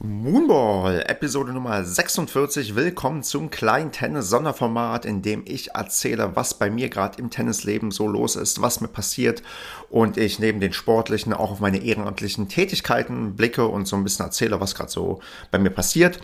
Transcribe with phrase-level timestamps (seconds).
[0.00, 2.76] Moonball, Episode Nummer 46.
[2.76, 8.06] Willkommen zum kleinen Tennis-Sonderformat, in dem ich erzähle, was bei mir gerade im Tennisleben so
[8.06, 9.42] los ist, was mir passiert
[9.90, 14.26] und ich neben den sportlichen auch auf meine ehrenamtlichen Tätigkeiten blicke und so ein bisschen
[14.26, 15.18] erzähle, was gerade so
[15.50, 16.20] bei mir passiert.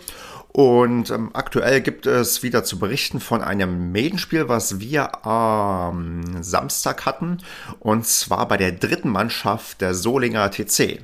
[0.53, 7.05] Und ähm, aktuell gibt es wieder zu berichten von einem Medenspiel, was wir am Samstag
[7.05, 7.39] hatten,
[7.81, 11.01] und zwar bei der dritten Mannschaft der Solinger TC.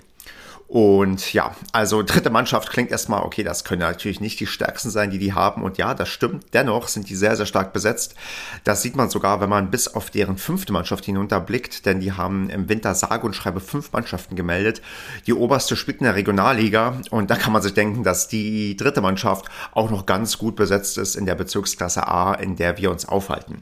[0.71, 5.11] Und ja, also dritte Mannschaft klingt erstmal, okay, das können natürlich nicht die stärksten sein,
[5.11, 5.63] die die haben.
[5.63, 6.45] Und ja, das stimmt.
[6.53, 8.16] Dennoch sind die sehr, sehr stark besetzt.
[8.63, 12.49] Das sieht man sogar, wenn man bis auf deren fünfte Mannschaft hinunterblickt, denn die haben
[12.49, 14.81] im Winter sage und schreibe fünf Mannschaften gemeldet.
[15.27, 19.02] Die oberste spielt in der Regionalliga und da kann man sich denken, dass die dritte
[19.02, 23.05] Mannschaft auch noch ganz gut besetzt ist in der Bezirksklasse A, in der wir uns
[23.05, 23.61] aufhalten.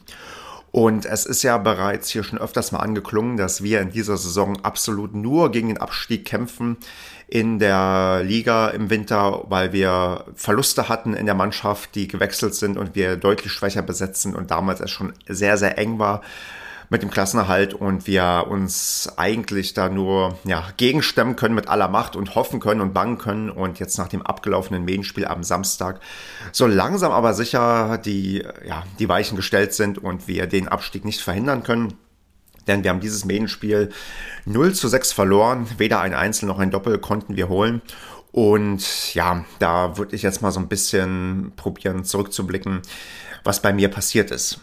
[0.71, 4.63] Und es ist ja bereits hier schon öfters mal angeklungen, dass wir in dieser Saison
[4.63, 6.77] absolut nur gegen den Abstieg kämpfen
[7.27, 12.77] in der Liga im Winter, weil wir Verluste hatten in der Mannschaft, die gewechselt sind
[12.77, 16.21] und wir deutlich schwächer besetzt sind und damals es schon sehr, sehr eng war
[16.89, 22.15] mit dem Klassenerhalt und wir uns eigentlich da nur ja, gegenstemmen können mit aller Macht
[22.15, 23.49] und hoffen können und bangen können.
[23.49, 25.99] Und jetzt nach dem abgelaufenen Medienspiel am Samstag
[26.51, 31.21] so langsam aber sicher die, ja, die Weichen gestellt sind und wir den Abstieg nicht
[31.21, 31.93] verhindern können.
[32.67, 33.89] Denn wir haben dieses Medienspiel
[34.45, 35.67] 0 zu 6 verloren.
[35.77, 37.81] Weder ein Einzel noch ein Doppel konnten wir holen.
[38.31, 42.81] Und ja, da würde ich jetzt mal so ein bisschen probieren zurückzublicken,
[43.43, 44.59] was bei mir passiert ist.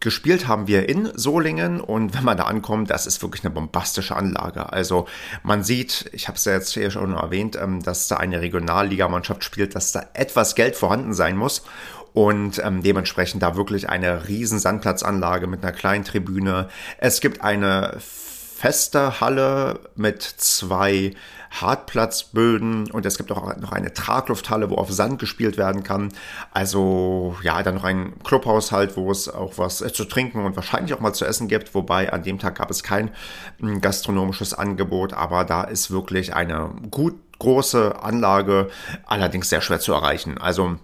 [0.00, 4.16] Gespielt haben wir in Solingen und wenn man da ankommt, das ist wirklich eine bombastische
[4.16, 4.72] Anlage.
[4.72, 5.06] Also
[5.42, 9.44] man sieht, ich habe es ja jetzt hier schon erwähnt, ähm, dass da eine Regionalligamannschaft
[9.44, 11.62] spielt, dass da etwas Geld vorhanden sein muss
[12.12, 16.68] und ähm, dementsprechend da wirklich eine riesen Sandplatzanlage mit einer kleinen Tribüne.
[16.98, 17.98] Es gibt eine
[18.56, 21.14] feste Halle mit zwei
[21.50, 26.10] Hartplatzböden und es gibt auch noch eine Traglufthalle, wo auf Sand gespielt werden kann.
[26.52, 30.94] Also ja, dann noch ein Clubhaushalt, wo es auch was äh, zu trinken und wahrscheinlich
[30.94, 31.74] auch mal zu essen gibt.
[31.74, 33.10] Wobei an dem Tag gab es kein
[33.60, 38.70] hm, gastronomisches Angebot, aber da ist wirklich eine gut große Anlage,
[39.04, 40.38] allerdings sehr schwer zu erreichen.
[40.38, 40.78] Also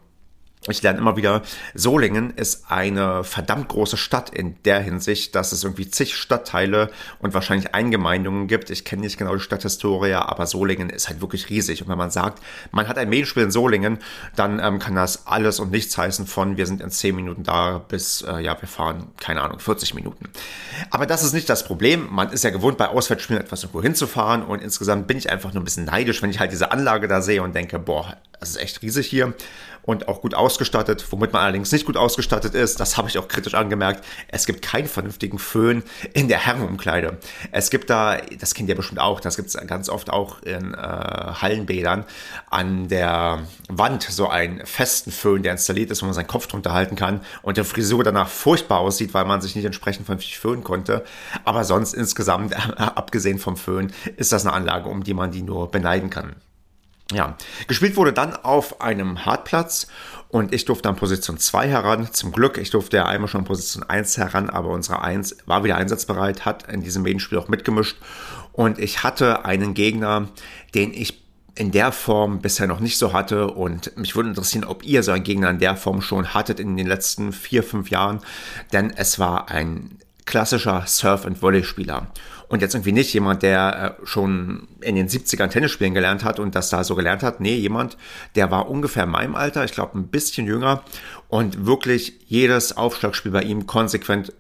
[0.69, 1.43] ich lerne immer wieder,
[1.75, 7.35] Solingen ist eine verdammt große Stadt in der Hinsicht, dass es irgendwie zig Stadtteile und
[7.35, 8.71] wahrscheinlich Eingemeindungen gibt.
[8.71, 11.83] Ich kenne nicht genau die Stadthistorie, aber Solingen ist halt wirklich riesig.
[11.83, 12.41] Und wenn man sagt,
[12.71, 13.99] man hat ein Medienspiel in Solingen,
[14.37, 17.79] dann ähm, kann das alles und nichts heißen von, wir sind in zehn Minuten da
[17.79, 20.29] bis, äh, ja, wir fahren, keine Ahnung, 40 Minuten.
[20.91, 22.09] Aber das ist nicht das Problem.
[22.13, 25.63] Man ist ja gewohnt, bei Auswärtsspielen etwas irgendwo hinzufahren und insgesamt bin ich einfach nur
[25.63, 28.57] ein bisschen neidisch, wenn ich halt diese Anlage da sehe und denke, boah, das ist
[28.57, 29.35] echt riesig hier
[29.83, 31.07] und auch gut ausgestattet.
[31.11, 34.61] Womit man allerdings nicht gut ausgestattet ist, das habe ich auch kritisch angemerkt, es gibt
[34.61, 35.83] keinen vernünftigen Föhn
[36.13, 37.17] in der Herrenumkleide.
[37.53, 40.75] Es gibt da, das kennt ihr bestimmt auch, das gibt es ganz oft auch in
[40.75, 42.05] äh, Hallenbädern,
[42.51, 46.75] an der Wand so einen festen Föhn, der installiert ist, wo man seinen Kopf drunter
[46.75, 50.65] halten kann und der Frisur danach furchtbar aussieht, weil man sich nicht entsprechend vernünftig föhnen
[50.65, 51.03] konnte.
[51.45, 55.71] Aber sonst insgesamt, abgesehen vom Föhn, ist das eine Anlage, um die man die nur
[55.71, 56.37] beneiden kann.
[57.13, 57.37] Ja,
[57.69, 59.87] gespielt wurde dann auf einem Hartplatz
[60.29, 62.09] und ich durfte an Position 2 heran.
[62.13, 65.63] Zum Glück, ich durfte ja einmal schon an Position 1 heran, aber unsere 1 war
[65.63, 67.97] wieder einsatzbereit, hat in diesem Medienspiel auch mitgemischt.
[68.53, 70.29] Und ich hatte einen Gegner,
[70.75, 71.23] den ich
[71.55, 73.49] in der Form bisher noch nicht so hatte.
[73.49, 76.77] Und mich würde interessieren, ob ihr so einen Gegner in der Form schon hattet in
[76.77, 78.21] den letzten vier, fünf Jahren,
[78.73, 79.99] denn es war ein
[80.33, 82.07] klassischer Surf- und Volley-Spieler.
[82.49, 86.41] Und jetzt irgendwie nicht jemand, der äh, schon in den 70ern Tennis spielen gelernt hat
[86.41, 87.41] und das da so gelernt hat.
[87.41, 87.99] Nee, jemand,
[88.35, 90.85] der war ungefähr in meinem Alter, ich glaube ein bisschen jünger
[91.29, 94.33] und wirklich jedes Aufschlagspiel bei ihm konsequent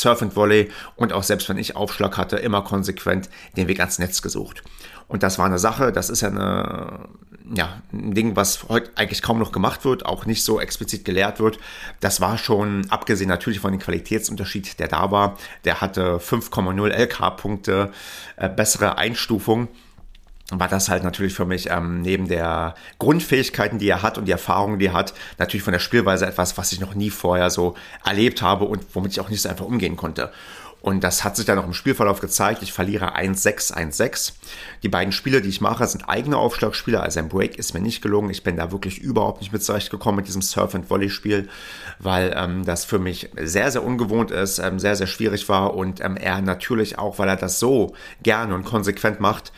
[0.00, 3.98] Surf and Volley und auch selbst wenn ich Aufschlag hatte, immer konsequent den Weg ans
[3.98, 4.62] Netz gesucht.
[5.08, 7.08] Und das war eine Sache, das ist ja eine,
[7.54, 11.40] ja, ein Ding, was heute eigentlich kaum noch gemacht wird, auch nicht so explizit gelehrt
[11.40, 11.58] wird.
[12.00, 17.92] Das war schon, abgesehen natürlich von dem Qualitätsunterschied, der da war, der hatte 5,0 LK-Punkte,
[18.36, 19.68] äh, bessere Einstufung
[20.50, 24.32] war das halt natürlich für mich ähm, neben der Grundfähigkeiten, die er hat und die
[24.32, 27.74] Erfahrungen, die er hat, natürlich von der Spielweise etwas, was ich noch nie vorher so
[28.04, 30.30] erlebt habe und womit ich auch nicht so einfach umgehen konnte.
[30.84, 32.62] Und das hat sich dann auch im Spielverlauf gezeigt.
[32.62, 34.34] Ich verliere 1-6, 1-6.
[34.82, 37.00] Die beiden Spiele, die ich mache, sind eigene Aufschlagspiele.
[37.00, 38.28] Also ein Break ist mir nicht gelungen.
[38.28, 41.48] Ich bin da wirklich überhaupt nicht mit zurechtgekommen mit diesem Surf-and-Volley-Spiel,
[42.00, 46.02] weil ähm, das für mich sehr, sehr ungewohnt ist, ähm, sehr, sehr schwierig war und
[46.02, 49.52] ähm, er natürlich auch, weil er das so gerne und konsequent macht,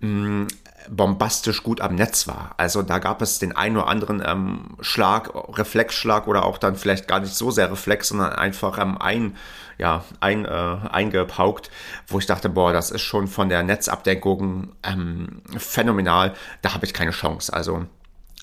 [0.00, 0.48] mh,
[0.88, 2.54] bombastisch gut am Netz war.
[2.56, 7.06] Also da gab es den einen oder anderen ähm, Schlag, Reflexschlag oder auch dann vielleicht
[7.06, 9.36] gar nicht so sehr Reflex, sondern einfach ähm, ein,
[9.78, 11.70] ja, ein, äh, eingepaukt,
[12.06, 16.34] wo ich dachte, boah, das ist schon von der Netzabdeckung ähm, phänomenal.
[16.62, 17.52] Da habe ich keine Chance.
[17.52, 17.86] Also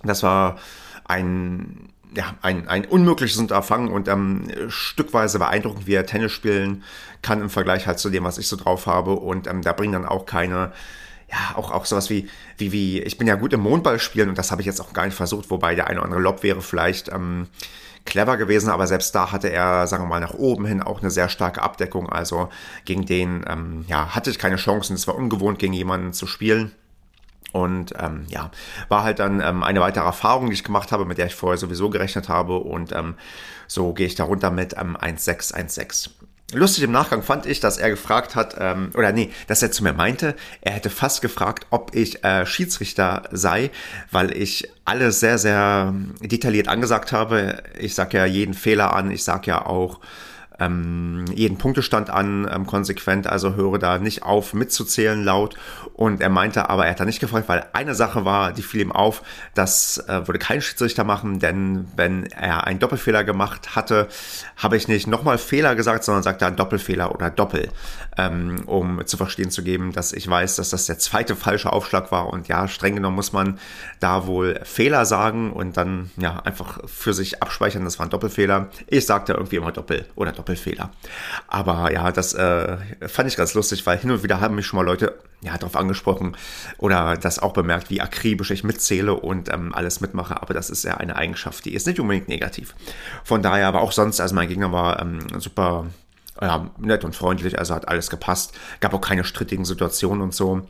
[0.03, 0.57] das war
[1.05, 6.83] ein ja, ein, ein unmögliches Unterfangen und ähm, stückweise beeindruckend, wie er Tennis spielen
[7.21, 9.11] kann im Vergleich halt zu dem, was ich so drauf habe.
[9.11, 10.71] Und ähm, da bringen dann auch keine
[11.29, 14.37] ja, auch, auch sowas wie, wie, wie, ich bin ja gut im Mondball spielen und
[14.37, 16.61] das habe ich jetzt auch gar nicht versucht, wobei der eine oder andere Lob wäre
[16.61, 17.47] vielleicht ähm,
[18.07, 21.11] clever gewesen, aber selbst da hatte er, sagen wir mal, nach oben hin auch eine
[21.11, 22.09] sehr starke Abdeckung.
[22.09, 22.49] Also
[22.85, 24.95] gegen den, ähm, ja, hatte ich keine Chancen.
[24.95, 26.71] Es war ungewohnt, gegen jemanden zu spielen.
[27.51, 28.51] Und ähm, ja,
[28.89, 31.57] war halt dann ähm, eine weitere Erfahrung, die ich gemacht habe, mit der ich vorher
[31.57, 32.57] sowieso gerechnet habe.
[32.57, 33.15] Und ähm,
[33.67, 36.13] so gehe ich da runter mit ähm, 1,616.
[36.53, 39.83] Lustig im Nachgang fand ich, dass er gefragt hat, ähm, oder nee, dass er zu
[39.83, 43.69] mir meinte, er hätte fast gefragt, ob ich äh, Schiedsrichter sei,
[44.11, 47.61] weil ich alles sehr, sehr detailliert angesagt habe.
[47.77, 49.99] Ich sag ja jeden Fehler an, ich sag ja auch,
[50.59, 55.55] ähm, jeden Punktestand an, ähm, konsequent, also höre da nicht auf mitzuzählen laut.
[55.93, 58.81] Und er meinte aber, er hat da nicht gefragt, weil eine Sache war, die fiel
[58.81, 59.21] ihm auf,
[59.53, 64.07] das äh, würde kein Schiedsrichter machen, denn wenn er einen Doppelfehler gemacht hatte,
[64.55, 67.69] habe ich nicht nochmal Fehler gesagt, sondern sagte ein Doppelfehler oder Doppel,
[68.17, 72.11] ähm, um zu verstehen zu geben, dass ich weiß, dass das der zweite falsche Aufschlag
[72.11, 72.27] war.
[72.27, 73.59] Und ja, streng genommen muss man
[73.99, 78.69] da wohl Fehler sagen und dann ja einfach für sich abspeichern, das war ein Doppelfehler.
[78.87, 80.91] Ich sagte irgendwie immer Doppel oder Doppel Doppelfehler.
[81.47, 82.77] Aber ja, das äh,
[83.07, 85.75] fand ich ganz lustig, weil hin und wieder haben mich schon mal Leute ja, darauf
[85.75, 86.35] angesprochen
[86.77, 90.41] oder das auch bemerkt, wie akribisch ich mitzähle und ähm, alles mitmache.
[90.41, 92.75] Aber das ist ja eine Eigenschaft, die ist nicht unbedingt negativ.
[93.23, 95.87] Von daher, aber auch sonst, also mein Gegner war ähm, super
[96.41, 98.57] ja, nett und freundlich, also hat alles gepasst.
[98.79, 100.61] Gab auch keine strittigen Situationen und so.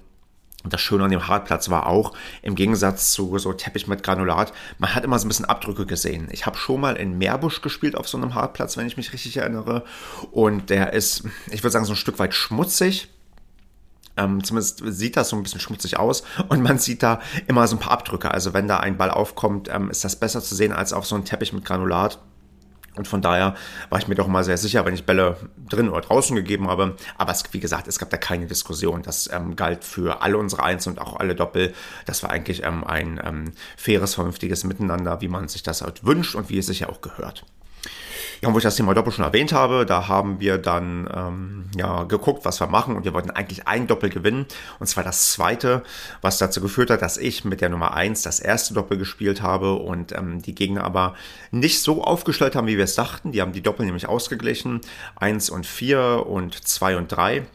[0.67, 2.11] Und das Schöne an dem Hartplatz war auch,
[2.41, 6.27] im Gegensatz zu so Teppich mit Granulat, man hat immer so ein bisschen Abdrücke gesehen.
[6.29, 9.37] Ich habe schon mal in Meerbusch gespielt auf so einem Hartplatz, wenn ich mich richtig
[9.37, 9.85] erinnere.
[10.29, 13.07] Und der ist, ich würde sagen, so ein Stück weit schmutzig.
[14.17, 17.77] Ähm, zumindest sieht das so ein bisschen schmutzig aus und man sieht da immer so
[17.77, 18.29] ein paar Abdrücke.
[18.29, 21.15] Also wenn da ein Ball aufkommt, ähm, ist das besser zu sehen als auf so
[21.15, 22.19] einem Teppich mit Granulat.
[22.97, 23.55] Und von daher
[23.89, 25.37] war ich mir doch mal sehr sicher, wenn ich Bälle
[25.69, 26.95] drin oder draußen gegeben habe.
[27.17, 29.01] Aber es, wie gesagt, es gab da keine Diskussion.
[29.01, 31.73] Das ähm, galt für alle unsere Eins und auch alle Doppel.
[32.05, 36.35] Das war eigentlich ähm, ein ähm, faires, vernünftiges Miteinander, wie man sich das halt wünscht
[36.35, 37.45] und wie es sich ja auch gehört.
[38.41, 42.03] Ja, wo ich das Thema Doppel schon erwähnt habe, da haben wir dann ähm, ja,
[42.03, 44.45] geguckt, was wir machen und wir wollten eigentlich ein Doppel gewinnen
[44.79, 45.83] und zwar das zweite,
[46.21, 49.73] was dazu geführt hat, dass ich mit der Nummer eins das erste Doppel gespielt habe
[49.73, 51.15] und ähm, die Gegner aber
[51.49, 53.31] nicht so aufgestellt haben, wie wir es dachten.
[53.31, 54.81] Die haben die Doppel nämlich ausgeglichen,
[55.15, 57.47] eins und vier und zwei und drei.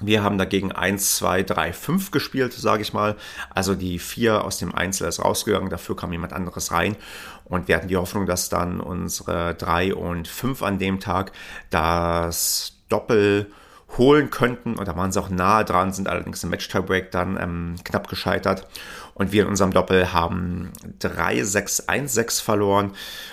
[0.00, 3.16] Wir haben dagegen 1, 2, 3, 5 gespielt, sage ich mal.
[3.50, 6.96] Also die 4 aus dem Einzel ist rausgegangen, dafür kam jemand anderes rein.
[7.44, 11.30] Und wir hatten die Hoffnung, dass dann unsere 3 und 5 an dem Tag
[11.70, 13.52] das Doppel
[13.96, 14.74] holen könnten.
[14.74, 18.66] Und da waren sie auch nahe dran, sind allerdings im Match-Tiebreak dann ähm, knapp gescheitert.
[19.14, 22.92] Und wir in unserem Doppel haben 3, 6, 1, 6 verloren.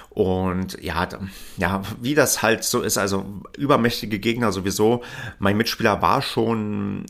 [0.09, 1.07] Und ja,
[1.57, 3.25] ja, wie das halt so ist, also
[3.57, 5.03] übermächtige Gegner sowieso.
[5.39, 7.05] Mein Mitspieler war schon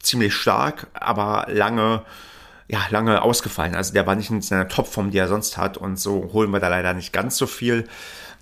[0.00, 2.02] ziemlich stark, aber lange,
[2.68, 3.74] ja, lange ausgefallen.
[3.74, 5.78] Also der war nicht in seiner Topform, die er sonst hat.
[5.78, 7.88] Und so holen wir da leider nicht ganz so viel.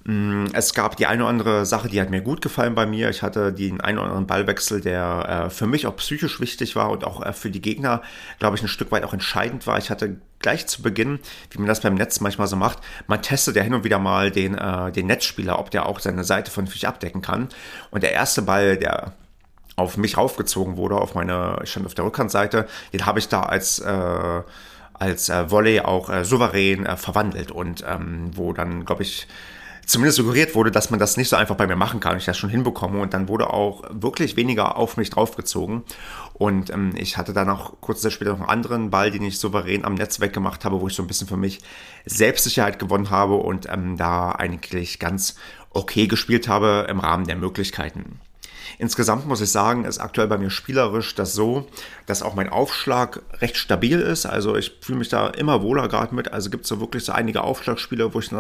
[0.04, 3.10] Mm, es gab die eine oder andere Sache, die hat mir gut gefallen bei mir.
[3.10, 6.90] Ich hatte den einen oder anderen Ballwechsel, der äh, für mich auch psychisch wichtig war
[6.90, 8.00] und auch äh, für die Gegner,
[8.38, 9.76] glaube ich, ein Stück weit auch entscheidend war.
[9.76, 11.20] Ich hatte gleich zu Beginn,
[11.50, 12.78] wie man das beim Netz manchmal so macht,
[13.08, 16.24] man testet ja hin und wieder mal den, äh, den Netzspieler, ob der auch seine
[16.24, 17.50] Seite von vernünftig abdecken kann.
[17.90, 19.12] Und der erste Ball, der
[19.76, 23.42] auf mich raufgezogen wurde, auf meine, ich stand auf der Rückhandseite, den habe ich da
[23.42, 23.82] als
[24.92, 29.26] als Volley auch souverän verwandelt und ähm, wo dann, glaube ich,
[29.90, 32.38] zumindest suggeriert wurde, dass man das nicht so einfach bei mir machen kann ich das
[32.38, 33.00] schon hinbekomme.
[33.00, 35.82] Und dann wurde auch wirklich weniger auf mich draufgezogen.
[36.34, 39.38] Und ähm, ich hatte dann auch kurze Zeit später noch einen anderen Ball, den ich
[39.38, 41.60] souverän am Netz weggemacht habe, wo ich so ein bisschen für mich
[42.06, 45.34] Selbstsicherheit gewonnen habe und ähm, da eigentlich ganz
[45.70, 48.20] okay gespielt habe im Rahmen der Möglichkeiten.
[48.78, 51.66] Insgesamt muss ich sagen, ist aktuell bei mir spielerisch das so,
[52.06, 54.26] dass auch mein Aufschlag recht stabil ist.
[54.26, 56.32] Also ich fühle mich da immer wohler gerade mit.
[56.32, 58.30] Also gibt es so wirklich so einige Aufschlagspiele, wo ich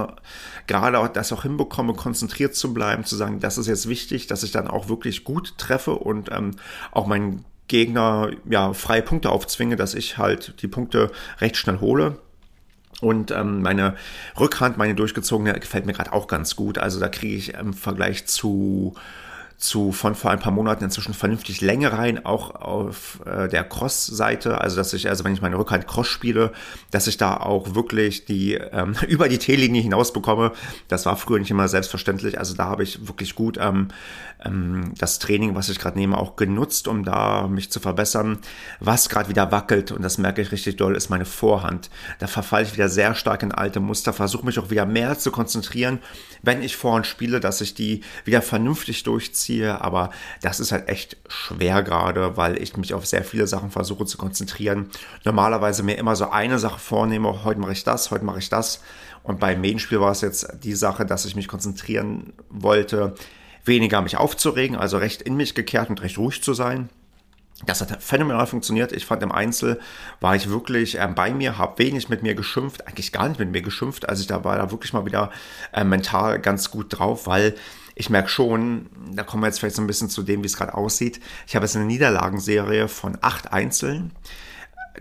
[0.66, 4.52] gerade das auch hinbekomme, konzentriert zu bleiben, zu sagen, das ist jetzt wichtig, dass ich
[4.52, 6.52] dann auch wirklich gut treffe und ähm,
[6.92, 12.18] auch meinen Gegner ja freie Punkte aufzwinge, dass ich halt die Punkte recht schnell hole.
[13.00, 13.96] Und ähm, meine
[14.38, 16.78] Rückhand, meine durchgezogene, gefällt mir gerade auch ganz gut.
[16.78, 18.94] Also da kriege ich im Vergleich zu
[19.60, 24.60] zu von vor ein paar Monaten inzwischen vernünftig Länge rein, auch auf äh, der Cross-Seite,
[24.60, 26.52] also dass ich, also wenn ich meine Rückhand Cross spiele,
[26.90, 30.52] dass ich da auch wirklich die ähm, über die T-Linie hinaus bekomme.
[30.88, 32.38] Das war früher nicht immer selbstverständlich.
[32.38, 33.88] Also da habe ich wirklich gut ähm,
[34.44, 38.38] ähm, das Training, was ich gerade nehme, auch genutzt, um da mich zu verbessern.
[38.80, 41.90] Was gerade wieder wackelt, und das merke ich richtig doll, ist meine Vorhand.
[42.18, 45.30] Da verfalle ich wieder sehr stark in alte Muster, versuche mich auch wieder mehr zu
[45.30, 45.98] konzentrieren,
[46.42, 49.49] wenn ich Vorhand spiele, dass ich die wieder vernünftig durchziehe.
[49.58, 50.10] Aber
[50.42, 54.18] das ist halt echt schwer gerade, weil ich mich auf sehr viele Sachen versuche zu
[54.18, 54.90] konzentrieren.
[55.24, 58.80] Normalerweise mir immer so eine Sache vornehme, heute mache ich das, heute mache ich das.
[59.22, 63.14] Und beim Main-Spiel war es jetzt die Sache, dass ich mich konzentrieren wollte,
[63.64, 66.88] weniger mich aufzuregen, also recht in mich gekehrt und recht ruhig zu sein.
[67.66, 68.92] Das hat phänomenal funktioniert.
[68.92, 69.78] Ich fand im Einzel
[70.20, 73.50] war ich wirklich äh, bei mir, habe wenig mit mir geschimpft, eigentlich gar nicht mit
[73.50, 74.08] mir geschimpft.
[74.08, 75.30] Also ich da war da wirklich mal wieder
[75.72, 77.54] äh, mental ganz gut drauf, weil
[78.00, 80.56] ich merke schon, da kommen wir jetzt vielleicht so ein bisschen zu dem, wie es
[80.56, 81.20] gerade aussieht.
[81.46, 84.12] Ich habe jetzt eine Niederlagenserie von acht Einzeln.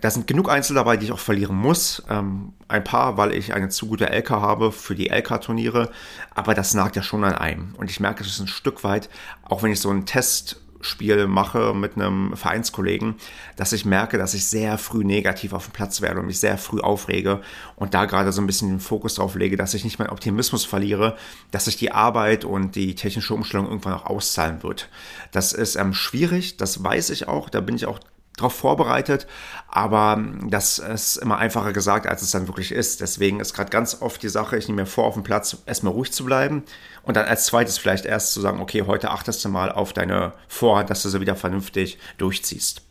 [0.02, 2.02] Da sind genug Einzel dabei, die ich auch verlieren muss.
[2.10, 5.90] Ähm, ein paar, weil ich eine zu gute LK habe für die LK-Turniere.
[6.34, 7.74] Aber das nagt ja schon an einem.
[7.76, 9.08] Und ich merke, es ist ein Stück weit,
[9.44, 13.16] auch wenn ich so einen Test Spiel mache mit einem Vereinskollegen,
[13.56, 16.58] dass ich merke, dass ich sehr früh negativ auf dem Platz werde und mich sehr
[16.58, 17.40] früh aufrege
[17.76, 20.64] und da gerade so ein bisschen den Fokus drauf lege, dass ich nicht meinen Optimismus
[20.64, 21.16] verliere,
[21.50, 24.88] dass sich die Arbeit und die technische Umstellung irgendwann auch auszahlen wird.
[25.32, 28.00] Das ist ähm, schwierig, das weiß ich auch, da bin ich auch
[28.40, 29.26] darauf vorbereitet,
[29.68, 33.00] aber das ist immer einfacher gesagt, als es dann wirklich ist.
[33.00, 35.92] Deswegen ist gerade ganz oft die Sache, ich nehme mir vor, auf dem Platz erstmal
[35.92, 36.64] ruhig zu bleiben
[37.02, 40.32] und dann als zweites vielleicht erst zu sagen, okay, heute achtest du mal auf deine
[40.48, 42.82] Vorhand, dass du sie wieder vernünftig durchziehst.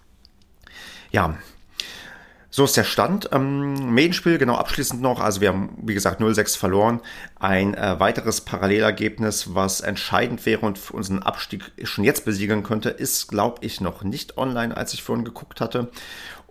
[1.11, 1.35] Ja,
[2.51, 3.29] so ist der Stand.
[3.31, 5.19] Ähm, Medienspiel, genau abschließend noch.
[5.19, 7.01] Also wir haben, wie gesagt, 0-6 verloren.
[7.39, 12.89] Ein äh, weiteres Parallelergebnis, was entscheidend wäre und für unseren Abstieg schon jetzt besiegeln könnte,
[12.89, 15.91] ist, glaube ich, noch nicht online, als ich vorhin geguckt hatte.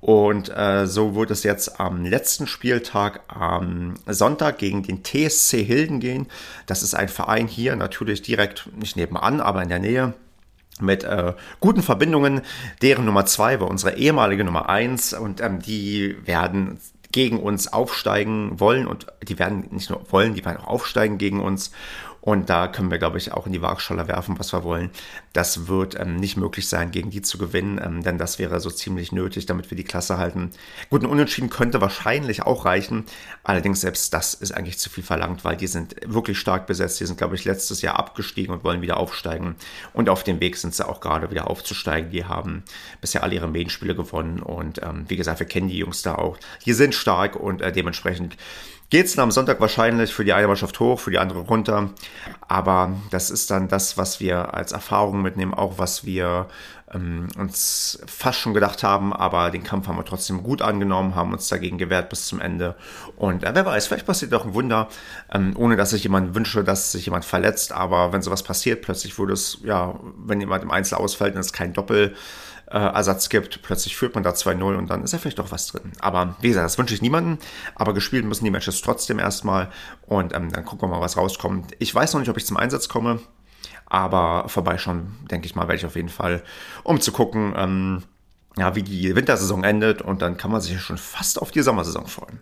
[0.00, 5.98] Und äh, so wird es jetzt am letzten Spieltag am Sonntag gegen den TSC Hilden
[5.98, 6.28] gehen.
[6.66, 10.14] Das ist ein Verein hier, natürlich direkt nicht nebenan, aber in der Nähe
[10.80, 12.42] mit äh, guten Verbindungen.
[12.82, 16.78] Deren Nummer zwei war unsere ehemalige Nummer eins und ähm, die werden
[17.10, 21.40] gegen uns aufsteigen wollen und die werden nicht nur wollen, die werden auch aufsteigen gegen
[21.40, 21.72] uns.
[22.20, 24.90] Und da können wir, glaube ich, auch in die Waagschale werfen, was wir wollen.
[25.32, 28.70] Das wird ähm, nicht möglich sein, gegen die zu gewinnen, ähm, denn das wäre so
[28.70, 30.50] ziemlich nötig, damit wir die Klasse halten.
[30.90, 33.04] Gut, ein Unentschieden könnte wahrscheinlich auch reichen.
[33.44, 37.00] Allerdings selbst das ist eigentlich zu viel verlangt, weil die sind wirklich stark besetzt.
[37.00, 39.54] Die sind, glaube ich, letztes Jahr abgestiegen und wollen wieder aufsteigen.
[39.92, 42.10] Und auf dem Weg sind sie auch gerade wieder aufzusteigen.
[42.10, 42.64] Die haben
[43.00, 44.40] bisher alle ihre Medienspiele gewonnen.
[44.40, 46.36] Und ähm, wie gesagt, wir kennen die Jungs da auch.
[46.64, 48.36] Die sind stark und äh, dementsprechend
[48.90, 51.90] geht es am Sonntag wahrscheinlich für die eine Mannschaft hoch, für die andere runter.
[52.46, 56.46] Aber das ist dann das, was wir als Erfahrung mitnehmen, auch was wir
[56.94, 59.12] ähm, uns fast schon gedacht haben.
[59.12, 62.76] Aber den Kampf haben wir trotzdem gut angenommen, haben uns dagegen gewehrt bis zum Ende.
[63.16, 64.88] Und äh, wer weiß, vielleicht passiert auch ein Wunder,
[65.32, 67.72] ähm, ohne dass ich jemand wünsche, dass sich jemand verletzt.
[67.72, 71.52] Aber wenn sowas passiert, plötzlich würde es, ja, wenn jemand im Einzel ausfällt, dann ist
[71.52, 72.14] kein Doppel
[72.70, 73.62] äh, Ersatz gibt.
[73.62, 75.92] Plötzlich führt man da 2-0 und dann ist ja vielleicht doch was drin.
[76.00, 77.38] Aber wie gesagt, das wünsche ich niemandem.
[77.74, 79.70] Aber gespielt müssen die Matches trotzdem erstmal
[80.06, 81.74] und ähm, dann gucken wir mal, was rauskommt.
[81.78, 83.20] Ich weiß noch nicht, ob ich zum Einsatz komme,
[83.86, 86.42] aber vorbeischauen, denke ich mal, werde ich auf jeden Fall,
[86.84, 88.02] um zu gucken, ähm,
[88.56, 92.06] ja, wie die Wintersaison endet und dann kann man sich schon fast auf die Sommersaison
[92.06, 92.40] freuen.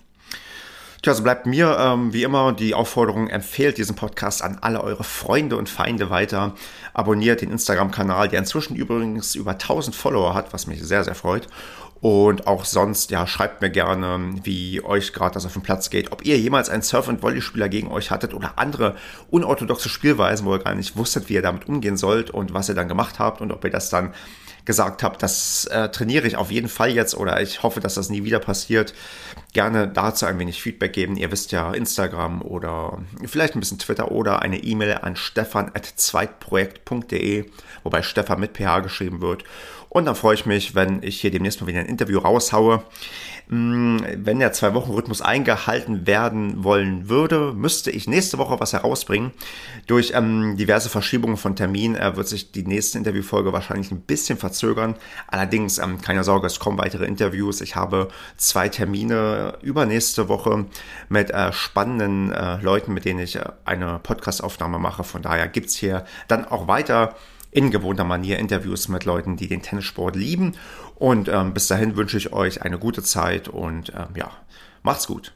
[1.07, 5.05] Tja, so bleibt mir ähm, wie immer die Aufforderung, empfehlt diesen Podcast an alle eure
[5.05, 6.57] Freunde und Feinde weiter.
[6.95, 11.47] Abonniert den Instagram-Kanal, der inzwischen übrigens über 1000 Follower hat, was mich sehr, sehr freut.
[12.01, 16.13] Und auch sonst, ja, schreibt mir gerne, wie euch gerade das auf dem Platz geht.
[16.13, 18.97] Ob ihr jemals einen Surf- und Volleyspieler gegen euch hattet oder andere
[19.31, 22.75] unorthodoxe Spielweisen, wo ihr gar nicht wusstet, wie ihr damit umgehen sollt und was ihr
[22.75, 24.13] dann gemacht habt und ob ihr das dann
[24.67, 28.11] gesagt habe, das äh, trainiere ich auf jeden Fall jetzt oder ich hoffe, dass das
[28.11, 28.93] nie wieder passiert.
[29.55, 31.17] Gerne dazu ein wenig Feedback geben.
[31.17, 37.47] Ihr wisst ja, Instagram oder vielleicht ein bisschen Twitter oder eine E-Mail an stefan.zweitprojekt.de,
[37.85, 39.45] wobei Stefan mit PH geschrieben wird.
[39.89, 42.83] Und dann freue ich mich, wenn ich hier demnächst mal wieder ein Interview raushaue.
[43.49, 49.31] Mm, wenn der Zwei-Wochen-Rhythmus eingehalten werden wollen würde, müsste ich nächste Woche was herausbringen.
[49.87, 54.37] Durch ähm, diverse Verschiebungen von Terminen äh, wird sich die nächste Interviewfolge wahrscheinlich ein bisschen
[54.37, 54.97] verzögern.
[55.29, 57.61] Allerdings, ähm, keine Sorge, es kommen weitere Interviews.
[57.61, 60.67] Ich habe zwei Termine übernächste Woche
[61.09, 65.05] mit äh, spannenden äh, Leuten, mit denen ich äh, eine Podcast-Aufnahme mache.
[65.05, 67.15] Von daher gibt's hier dann auch weiter
[67.57, 70.53] in gewohnter Manier Interviews mit Leuten, die den Tennissport lieben.
[70.95, 74.31] Und ähm, bis dahin wünsche ich euch eine gute Zeit und ähm, ja,
[74.83, 75.33] macht's gut.